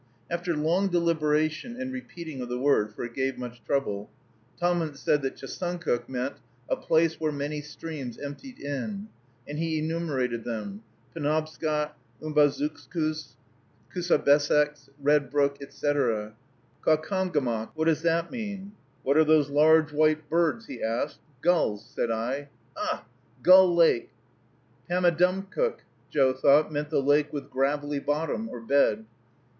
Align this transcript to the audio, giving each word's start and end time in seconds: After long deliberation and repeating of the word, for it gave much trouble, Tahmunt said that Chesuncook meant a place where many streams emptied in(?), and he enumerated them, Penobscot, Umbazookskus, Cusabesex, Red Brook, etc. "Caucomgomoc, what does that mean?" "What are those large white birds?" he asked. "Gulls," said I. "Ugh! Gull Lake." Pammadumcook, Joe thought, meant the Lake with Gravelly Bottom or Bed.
After 0.31 0.55
long 0.55 0.87
deliberation 0.87 1.79
and 1.79 1.93
repeating 1.93 2.41
of 2.41 2.49
the 2.49 2.57
word, 2.57 2.91
for 2.95 3.03
it 3.03 3.13
gave 3.13 3.37
much 3.37 3.63
trouble, 3.63 4.09
Tahmunt 4.59 4.97
said 4.97 5.21
that 5.21 5.35
Chesuncook 5.35 6.09
meant 6.09 6.37
a 6.67 6.75
place 6.75 7.19
where 7.19 7.31
many 7.31 7.61
streams 7.61 8.17
emptied 8.17 8.57
in(?), 8.59 9.09
and 9.47 9.59
he 9.59 9.77
enumerated 9.77 10.43
them, 10.43 10.81
Penobscot, 11.13 11.95
Umbazookskus, 12.19 13.35
Cusabesex, 13.95 14.89
Red 14.99 15.29
Brook, 15.29 15.57
etc. 15.61 16.33
"Caucomgomoc, 16.83 17.69
what 17.75 17.85
does 17.85 18.01
that 18.01 18.31
mean?" 18.31 18.71
"What 19.03 19.17
are 19.17 19.23
those 19.23 19.51
large 19.51 19.93
white 19.93 20.27
birds?" 20.31 20.65
he 20.65 20.81
asked. 20.81 21.19
"Gulls," 21.43 21.85
said 21.93 22.09
I. 22.09 22.49
"Ugh! 22.75 23.03
Gull 23.43 23.75
Lake." 23.75 24.09
Pammadumcook, 24.89 25.81
Joe 26.09 26.33
thought, 26.33 26.73
meant 26.73 26.89
the 26.89 27.03
Lake 27.03 27.31
with 27.31 27.51
Gravelly 27.51 27.99
Bottom 27.99 28.49
or 28.49 28.61
Bed. 28.61 29.05